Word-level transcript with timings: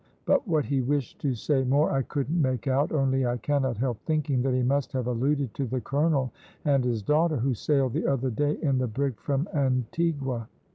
but 0.25 0.47
what 0.47 0.65
he 0.65 0.81
wished 0.81 1.19
to 1.19 1.35
say 1.35 1.63
more 1.63 1.91
I 1.91 2.01
couldn't 2.01 2.41
make 2.41 2.67
out, 2.67 2.91
only 2.91 3.23
I 3.27 3.37
cannot 3.37 3.77
help 3.77 3.99
thinking 4.01 4.41
that 4.41 4.53
he 4.55 4.63
must 4.63 4.91
have 4.93 5.05
alluded 5.05 5.53
to 5.53 5.67
the 5.67 5.79
colonel 5.79 6.31
and 6.65 6.83
his 6.83 7.03
daughter, 7.03 7.37
who 7.37 7.53
sailed 7.53 7.93
the 7.93 8.07
other 8.07 8.31
day 8.31 8.53
in 8.63 8.79
the 8.79 8.87
brig 8.87 9.19
from 9.19 9.47
Antigua." 9.53 10.49